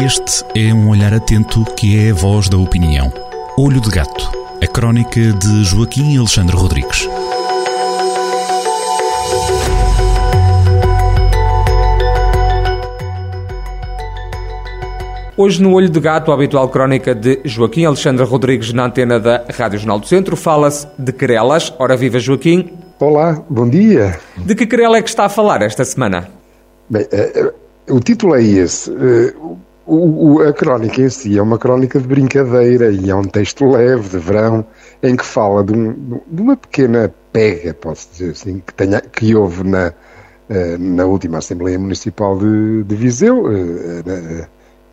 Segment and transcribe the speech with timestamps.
[0.00, 3.12] Este é um olhar atento que é a voz da opinião.
[3.58, 4.30] Olho de Gato,
[4.62, 7.08] a crónica de Joaquim Alexandre Rodrigues.
[15.36, 19.46] Hoje, no Olho de Gato, a habitual crónica de Joaquim Alexandre Rodrigues na antena da
[19.52, 21.74] Rádio Jornal do Centro, fala-se de querelas.
[21.76, 22.70] Ora, viva Joaquim.
[23.00, 24.16] Olá, bom dia.
[24.36, 26.28] De que querela é que está a falar esta semana?
[26.88, 27.48] Bem, uh,
[27.92, 28.88] uh, o título é esse.
[28.92, 29.58] Uh,
[29.88, 33.66] o, o, a crónica em si é uma crónica de brincadeira e é um texto
[33.66, 34.64] leve, de verão,
[35.02, 39.34] em que fala de, um, de uma pequena pega, posso dizer assim, que, tenha, que
[39.34, 39.92] houve na,
[40.78, 43.44] na última Assembleia Municipal de, de Viseu,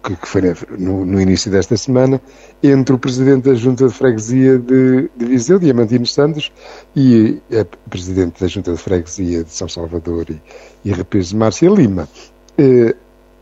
[0.04, 0.42] que, que foi
[0.78, 2.22] no, no, início desta semana,
[2.62, 6.52] entre o Presidente da Junta de Freguesia de, de Viseu, Diamantino Santos,
[6.96, 10.42] e a Presidente da Junta de Freguesia de São Salvador e,
[10.86, 12.08] e Repeso, Márcia Lima.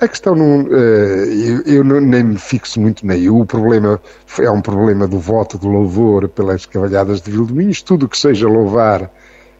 [0.04, 0.68] A questão não.
[0.70, 3.30] Eh, eu, nem me fixo muito nem.
[3.30, 4.02] O problema
[4.38, 7.82] é um problema do voto de louvor pelas cavalhadas de Vildominhos.
[7.82, 9.10] Tudo que seja louvar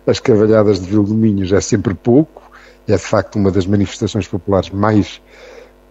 [0.06, 2.42] as cavalhadas de Vildominhos é sempre pouco.
[2.90, 5.22] É de facto uma das manifestações populares mais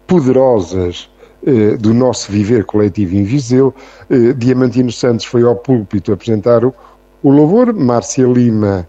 [0.07, 1.11] poderosas
[1.47, 3.75] eh, do nosso viver coletivo em Viseu.
[4.11, 6.75] Eh, Diamantino Santos foi ao púlpito apresentar o,
[7.23, 7.73] o louvor.
[7.73, 8.87] Márcia Lima,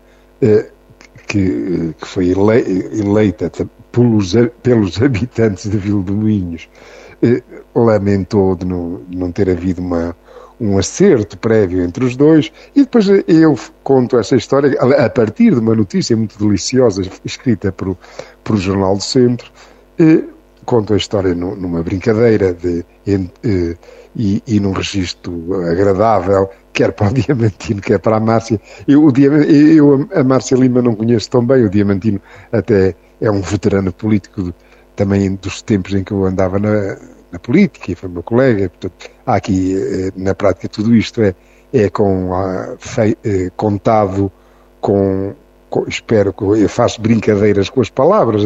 [1.26, 3.50] que foi eleita
[3.94, 6.68] pelos, pelos habitantes de Vildominhos,
[7.22, 7.42] eh,
[7.74, 10.16] lamentou de não, não ter havido uma,
[10.60, 15.60] um acerto prévio entre os dois, e depois eu conto essa história a partir de
[15.60, 17.96] uma notícia muito deliciosa escrita por
[18.50, 19.52] o Jornal do Centro.
[20.00, 20.24] Eh,
[20.66, 23.78] conto a história numa brincadeira de, eh,
[24.16, 28.60] e, e num registro agradável, quer para o Diamantino, quer para a Márcia.
[28.88, 33.42] Eu, o eu a Márcia Lima não conheço tão bem, o Diamantino até é um
[33.42, 34.54] veterano político
[34.98, 36.98] também dos tempos em que eu andava na,
[37.32, 38.70] na política e foi meu colega.
[38.70, 41.34] Portanto, há aqui, eh, na prática, tudo isto é,
[41.72, 44.30] é com, ah, fei, eh, contado
[44.82, 45.34] com,
[45.70, 48.44] com, espero que eu faço brincadeiras com as palavras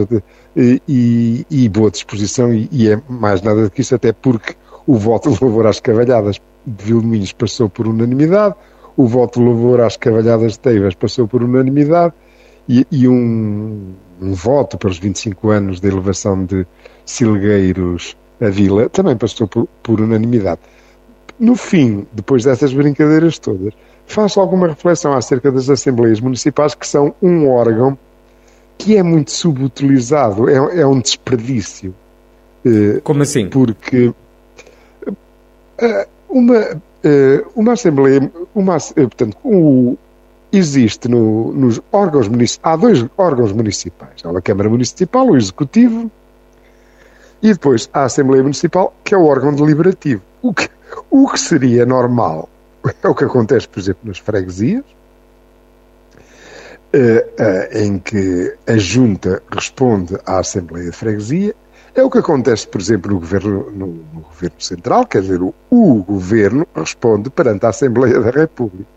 [0.55, 4.55] e, e, e boa disposição e, e, é mais nada do que isso, até porque
[4.85, 8.53] o voto de louvor às cavalhadas de Vilminhos passou por unanimidade,
[8.95, 12.13] o voto de louvor às cavalhadas de Teivas passou por unanimidade
[12.67, 16.65] e, e um, um, voto pelos 25 anos da elevação de
[17.05, 20.59] Silgueiros à Vila também passou por, por unanimidade.
[21.39, 23.73] No fim, depois dessas brincadeiras todas,
[24.05, 27.97] faço alguma reflexão acerca das Assembleias Municipais, que são um órgão
[28.77, 31.93] que é muito subutilizado, é, é um desperdício.
[32.65, 33.49] Eh, Como assim?
[33.49, 34.13] Porque
[35.79, 39.97] eh, uma, eh, uma Assembleia, uma, portanto, o,
[40.51, 46.09] existe no, nos órgãos municipais, há dois órgãos municipais, há a Câmara Municipal, o Executivo,
[47.41, 50.21] e depois a Assembleia Municipal, que é o órgão deliberativo.
[50.41, 50.69] O que,
[51.09, 52.49] o que seria normal
[53.03, 54.83] é o que acontece, por exemplo, nas freguesias,
[56.93, 61.53] eh, eh, em que a Junta responde à Assembleia de Freguesia,
[61.93, 65.53] é o que acontece, por exemplo, no Governo, no, no governo Central, quer dizer, o,
[65.69, 68.96] o Governo responde perante a Assembleia da República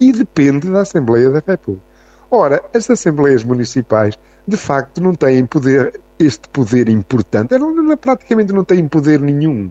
[0.00, 1.86] e depende da Assembleia da República.
[2.30, 8.64] Ora, as Assembleias Municipais, de facto, não têm poder, este poder importante, não, praticamente não
[8.64, 9.70] têm poder nenhum.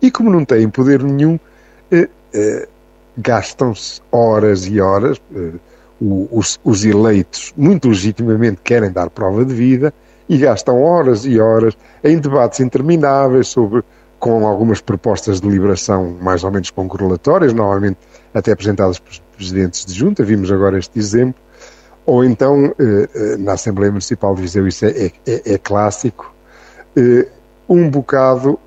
[0.00, 1.38] E como não têm poder nenhum,
[1.90, 2.68] eh, eh,
[3.16, 5.52] gastam-se horas e horas, eh,
[6.00, 9.92] os, os eleitos muito legitimamente querem dar prova de vida
[10.28, 13.82] e gastam horas e horas em debates intermináveis sobre
[14.18, 17.98] com algumas propostas de liberação mais ou menos concorrelatórias, normalmente
[18.34, 21.40] até apresentadas pelos presidentes de junta, vimos agora este exemplo,
[22.08, 26.34] ou então, eh, eh, na Assembleia Municipal de Viseu, isso é, é, é clássico,
[26.96, 27.28] eh,
[27.68, 28.58] um bocado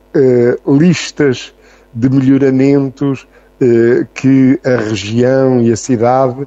[0.67, 1.53] listas
[1.94, 3.25] de melhoramentos
[4.13, 6.45] que a região e a cidade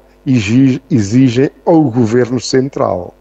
[0.91, 3.15] exigem ao governo central,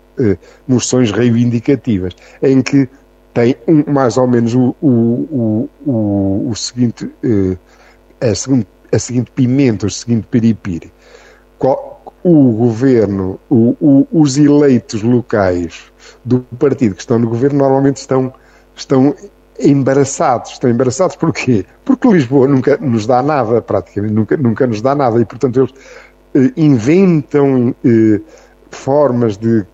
[0.69, 2.87] moções reivindicativas, em que
[3.35, 7.11] tem um, mais ou menos o, o, o, o seguinte,
[8.21, 10.91] a, seguinte, a seguinte pimenta, o seguinte piripiri
[12.25, 15.85] o governo, o, os eleitos locais
[16.25, 18.33] do partido que estão no governo normalmente estão,
[18.75, 19.15] estão
[19.61, 20.53] embaraçados.
[20.53, 21.67] Estão embaraçados porquê?
[21.85, 25.75] Porque Lisboa nunca nos dá nada, praticamente, nunca, nunca nos dá nada e, portanto, eles
[26.35, 28.21] eh, inventam eh,
[28.75, 29.65] formas de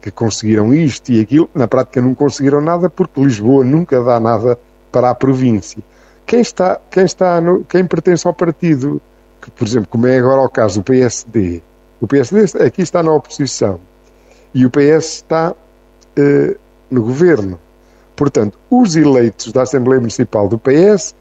[0.00, 1.48] que conseguiram isto e aquilo.
[1.54, 4.58] Na prática, não conseguiram nada porque Lisboa nunca dá nada
[4.90, 5.82] para a província.
[6.26, 9.00] Quem está, quem está no, quem pertence ao partido
[9.40, 11.62] que, por exemplo, como é agora o caso do PSD,
[12.00, 13.78] o PSD aqui está na oposição
[14.54, 16.56] e o PS está uh,
[16.90, 17.58] no governo.
[18.16, 21.14] Portanto, os eleitos da Assembleia Municipal do PS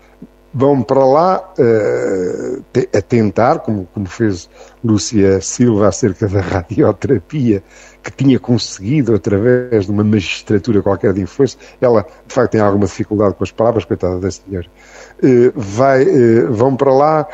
[0.53, 2.63] vão para lá uh,
[2.95, 4.50] a tentar, como, como fez
[4.83, 7.63] Lúcia Silva acerca da radioterapia,
[8.03, 12.85] que tinha conseguido através de uma magistratura qualquer de influência, ela de facto tem alguma
[12.85, 14.67] dificuldade com as palavras, coitada da senhora,
[15.23, 17.27] uh, vai, uh, vão para lá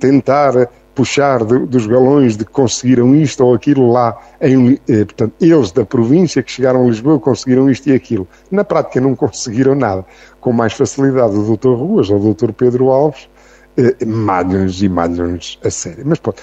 [0.00, 0.68] tentar
[1.00, 5.82] puxar dos galões de que conseguiram isto ou aquilo lá, em, eh, portanto, eles da
[5.82, 8.28] província que chegaram a Lisboa conseguiram isto e aquilo.
[8.50, 10.04] Na prática não conseguiram nada.
[10.42, 11.70] Com mais facilidade o Dr.
[11.70, 12.52] Ruas ou o Dr.
[12.52, 13.30] Pedro Alves
[13.78, 16.02] eh, malham-nos e malham-nos a sério.
[16.04, 16.42] Mas pronto,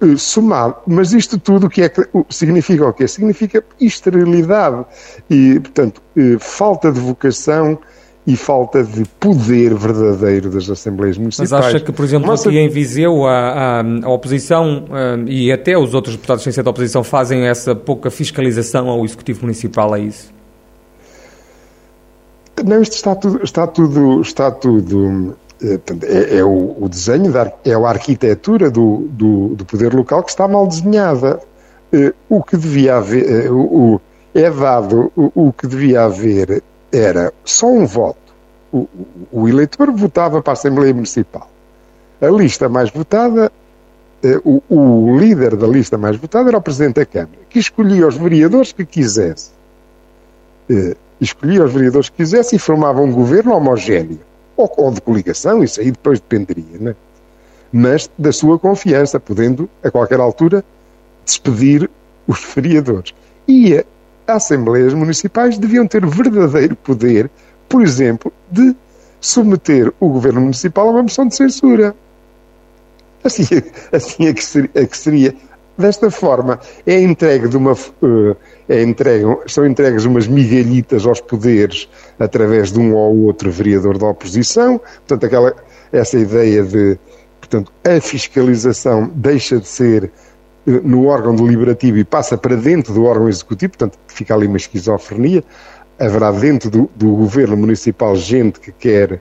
[0.00, 3.06] eh, somado, mas isto tudo o que é que significa o quê?
[3.06, 4.86] Significa esterilidade
[5.28, 7.78] e, portanto, eh, falta de vocação
[8.26, 11.50] e falta de poder verdadeiro das Assembleias Municipais.
[11.50, 15.50] Mas acha que, por exemplo, Mas, aqui em Viseu, a, a, a oposição a, e
[15.50, 19.96] até os outros deputados sem ser da oposição fazem essa pouca fiscalização ao Executivo Municipal,
[19.96, 20.32] é isso?
[22.64, 27.52] Não, isto está tudo, está tudo, está tudo eh, é, é o, o, desenho, da,
[27.64, 31.40] é a arquitetura do, do, do, poder local que está mal desenhada.
[31.92, 34.00] Eh, o que devia haver, eh, o,
[34.34, 36.62] é dado, o, que devia haver
[36.92, 38.18] era só um voto.
[38.72, 38.86] O,
[39.32, 41.50] o, eleitor votava para a Assembleia Municipal.
[42.20, 43.50] A lista mais votada,
[44.22, 48.06] eh, o, o, líder da lista mais votada era o Presidente da Câmara, que escolhia
[48.06, 49.50] os vereadores que quisesse.
[50.68, 54.20] Eh, escolhia os vereadores que quisesse e formava um governo homogéneo.
[54.56, 56.96] Ou, ou de coligação, isso aí depois dependeria, né?
[57.72, 60.64] mas da sua confiança, podendo, a qualquer altura,
[61.24, 61.88] despedir
[62.26, 63.14] os vereadores.
[63.46, 63.84] E
[64.28, 67.30] Assembleias Municipais deviam ter verdadeiro poder,
[67.68, 68.76] por exemplo, de
[69.20, 71.94] submeter o Governo Municipal a uma moção de censura.
[73.24, 73.44] Assim,
[73.92, 75.34] assim é, que seria, é que seria.
[75.76, 77.72] Desta forma, é entregue de uma.
[77.72, 78.36] Uh,
[78.68, 81.88] é entregue, são entregues umas migalhitas aos poderes
[82.18, 84.78] através de um ou outro vereador da oposição.
[84.78, 85.54] Portanto, aquela,
[85.92, 86.98] essa ideia de.
[87.40, 90.10] Portanto, a fiscalização deixa de ser
[90.66, 95.42] no órgão deliberativo e passa para dentro do órgão executivo, portanto fica ali uma esquizofrenia.
[95.98, 99.20] Haverá dentro do, do governo municipal gente que quer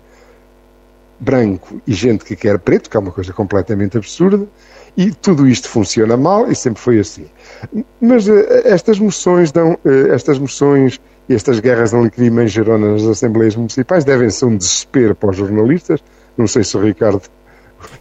[1.19, 4.47] branco e gente que quer preto, que é uma coisa completamente absurda,
[4.95, 7.25] e tudo isto funciona mal e sempre foi assim.
[8.01, 8.33] Mas uh,
[8.65, 10.99] estas moções dão, uh, estas moções
[11.29, 15.37] e estas guerras de alecrim manjerona nas Assembleias Municipais devem ser um desespero para os
[15.37, 16.03] jornalistas.
[16.37, 17.21] Não sei se o Ricardo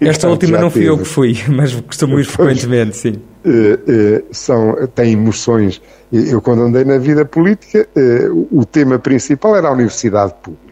[0.01, 0.93] esta última não fui teve.
[0.93, 3.15] eu que fui, mas costumo ir frequentemente, sim.
[3.45, 5.81] Uh, uh, são, têm emoções.
[6.13, 10.67] Eu, quando andei na vida política, uh, o tema principal era a universidade pública.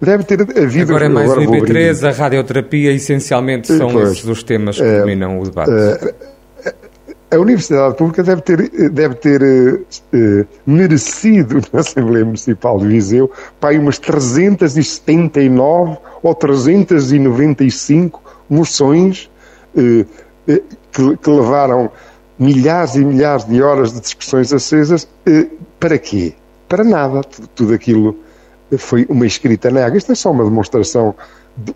[0.00, 0.92] Deve ter havido...
[0.92, 4.98] Agora é mais agora o IP3, a radioterapia, essencialmente são pois, esses os temas que
[4.98, 5.70] dominam o debate.
[7.28, 9.40] a Universidade Pública deve ter, deve ter
[10.64, 19.30] merecido na Assembleia Municipal de Viseu para aí umas 379 ou 395 moções
[19.76, 20.04] eh,
[20.48, 20.62] eh,
[20.92, 21.90] que, que, levaram
[22.38, 25.08] milhares e milhares de horas de discussões acesas.
[25.24, 25.46] Eh,
[25.78, 26.34] para quê?
[26.68, 27.22] Para nada.
[27.22, 28.16] Tudo, tudo, aquilo
[28.76, 29.96] foi uma escrita na água.
[29.96, 31.14] Isto é só uma demonstração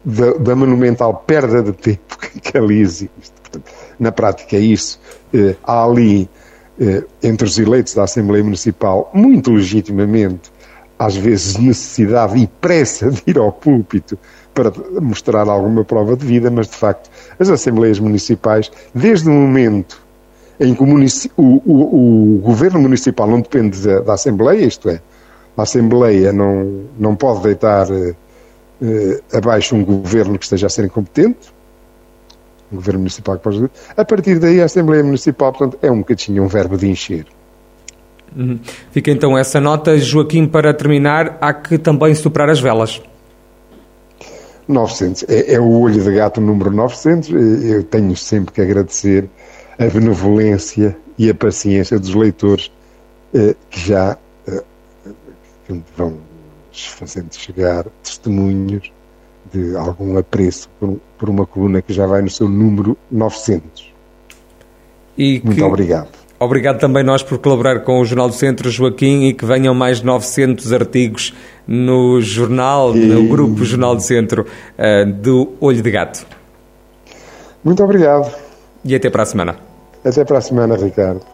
[0.04, 3.32] da, monumental perda de tempo que, que ali existe.
[3.42, 5.00] Portanto, na prática é isso.
[5.32, 6.28] Eh, há ali,
[6.80, 10.52] eh, entre os eleitos da Assembleia Municipal, muito legitimamente,
[11.04, 14.18] às vezes necessidade e pressa de ir ao púlpito
[14.54, 20.02] para mostrar alguma prova de vida, mas de facto as Assembleias Municipais, desde o momento
[20.58, 20.86] em que o,
[21.36, 25.00] o, o, o governo municipal não depende da, da, Assembleia, isto é,
[25.56, 31.52] a Assembleia não, não pode deitar eh, abaixo um governo que esteja a ser incompetente,
[32.72, 33.70] um governo municipal que pode.
[33.96, 37.26] A partir daí, a Assembleia Municipal, portanto, é um bocadinho um verbo de encher.
[38.36, 38.58] Uhum.
[38.90, 39.96] Fica então essa nota.
[39.98, 43.00] Joaquim, para terminar, há que também superar as velas.
[44.66, 45.24] 900.
[45.28, 47.30] É, é, o olho de gato número 900.
[47.30, 49.28] Eu tenho sempre que agradecer
[49.78, 52.72] a benevolência e a paciência dos leitores
[53.32, 54.16] eh, que já
[54.48, 54.62] eh,
[55.96, 56.16] vão
[56.72, 58.92] fazendo chegar testemunhos
[59.52, 63.92] de algum apreço por, por, uma coluna que já vai no seu número 900.
[65.16, 65.62] E Muito que...
[65.62, 66.23] obrigado.
[66.38, 70.02] Obrigado também nós por colaborar com o Jornal do Centro, Joaquim, e que venham mais
[70.02, 71.34] 900 artigos
[71.66, 73.06] no jornal, e...
[73.06, 76.26] no grupo Jornal do Centro uh, do Olho de Gato.
[77.62, 78.30] Muito obrigado.
[78.84, 79.56] E até para a semana.
[80.04, 81.33] Até para a semana, Ricardo.